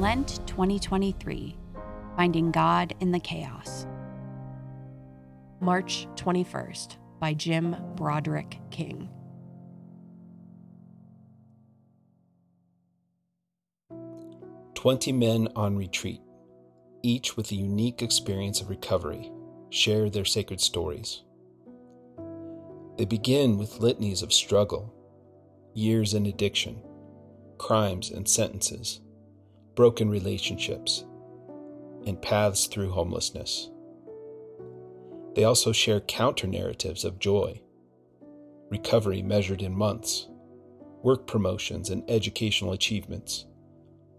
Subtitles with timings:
[0.00, 1.58] Lent 2023
[2.16, 3.84] Finding God in the Chaos.
[5.60, 9.10] March 21st by Jim Broderick King.
[14.72, 16.22] Twenty men on retreat,
[17.02, 19.30] each with a unique experience of recovery,
[19.68, 21.24] share their sacred stories.
[22.96, 24.94] They begin with litanies of struggle,
[25.74, 26.80] years in addiction,
[27.58, 29.02] crimes and sentences,
[29.80, 31.06] broken relationships,
[32.06, 33.70] and paths through homelessness.
[35.34, 37.62] They also share counter narratives of joy,
[38.68, 40.28] recovery measured in months,
[41.02, 43.46] work promotions and educational achievements,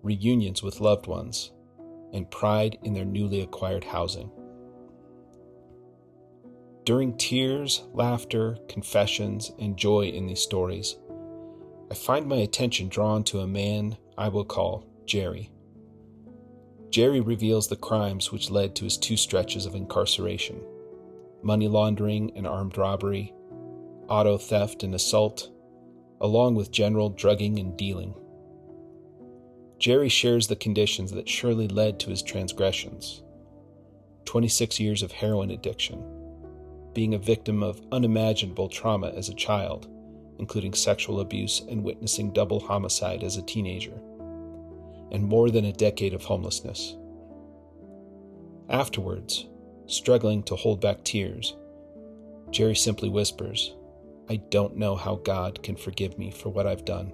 [0.02, 1.52] reunions with loved ones,
[2.12, 4.32] and pride in their newly acquired housing.
[6.86, 10.98] During tears, laughter, confessions, and joy in these stories,
[11.92, 15.52] I find my attention drawn to a man I will call Jerry.
[16.90, 20.62] Jerry reveals the crimes which led to his two stretches of incarceration
[21.44, 23.34] money laundering and armed robbery,
[24.08, 25.50] auto theft and assault,
[26.20, 28.14] along with general drugging and dealing.
[29.80, 33.24] Jerry shares the conditions that surely led to his transgressions
[34.26, 36.06] 26 years of heroin addiction,
[36.94, 39.90] being a victim of unimaginable trauma as a child,
[40.38, 44.00] including sexual abuse and witnessing double homicide as a teenager,
[45.12, 46.96] and more than a decade of homelessness.
[48.70, 49.48] Afterwards,
[49.86, 51.56] struggling to hold back tears,
[52.52, 53.76] Jerry simply whispers,
[54.30, 57.12] I don't know how God can forgive me for what I've done.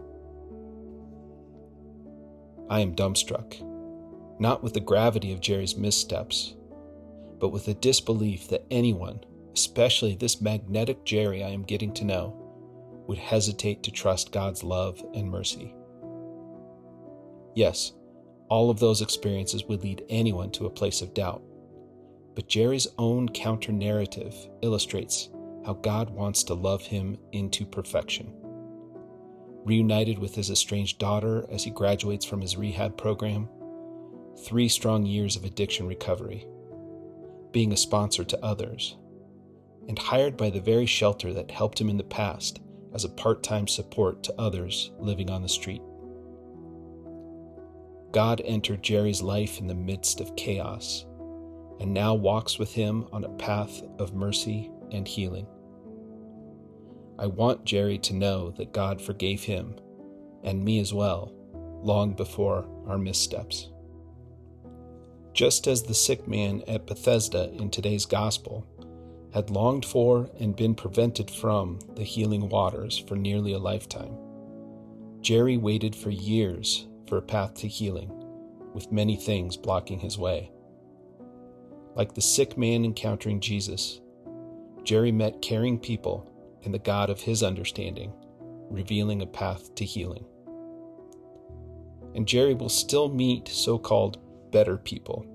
[2.70, 3.60] I am dumbstruck,
[4.40, 6.54] not with the gravity of Jerry's missteps,
[7.40, 9.22] but with the disbelief that anyone,
[9.54, 12.36] especially this magnetic Jerry I am getting to know,
[13.08, 15.74] would hesitate to trust God's love and mercy.
[17.58, 17.94] Yes,
[18.50, 21.42] all of those experiences would lead anyone to a place of doubt.
[22.36, 25.32] But Jerry's own counter narrative illustrates
[25.66, 28.32] how God wants to love him into perfection.
[29.66, 33.50] Reunited with his estranged daughter as he graduates from his rehab program,
[34.46, 36.46] three strong years of addiction recovery,
[37.52, 38.98] being a sponsor to others,
[39.88, 42.60] and hired by the very shelter that helped him in the past
[42.94, 45.82] as a part time support to others living on the street.
[48.12, 51.06] God entered Jerry's life in the midst of chaos
[51.80, 55.48] and now walks with him on a path of mercy and healing.
[57.20, 59.76] I want Jerry to know that God forgave him,
[60.44, 61.34] and me as well,
[61.84, 63.70] long before our missteps.
[65.34, 68.66] Just as the sick man at Bethesda in today's Gospel
[69.34, 74.16] had longed for and been prevented from the healing waters for nearly a lifetime,
[75.22, 78.12] Jerry waited for years for a path to healing,
[78.74, 80.52] with many things blocking his way.
[81.96, 84.02] Like the sick man encountering Jesus,
[84.84, 86.32] Jerry met caring people
[86.64, 88.14] and the God of his understanding,
[88.70, 90.26] revealing a path to healing.
[92.16, 94.20] And Jerry will still meet so called
[94.52, 95.26] better people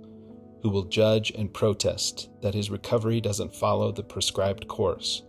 [0.63, 5.23] who will judge and protest that his recovery doesn't follow the prescribed course,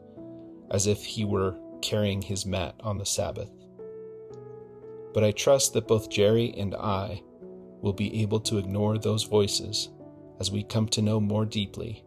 [0.69, 3.49] as if he were carrying his mat on the Sabbath.
[5.13, 7.21] But I trust that both Jerry and I
[7.81, 9.89] will be able to ignore those voices
[10.39, 12.03] as we come to know more deeply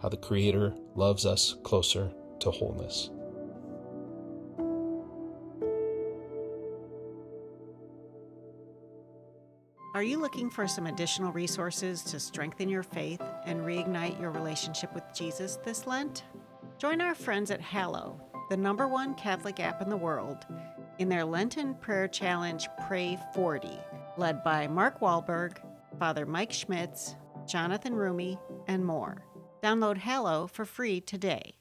[0.00, 3.10] how the Creator loves us closer to wholeness.
[9.94, 14.92] Are you looking for some additional resources to strengthen your faith and reignite your relationship
[14.94, 16.24] with Jesus this Lent?
[16.78, 20.46] Join our friends at Hallow, the number one Catholic app in the world,
[21.02, 23.68] in their Lenten prayer challenge Pray 40,
[24.16, 25.58] led by Mark Wahlberg,
[25.98, 29.24] Father Mike Schmitz, Jonathan Roumie, and more.
[29.64, 31.56] Download Hallow for free today.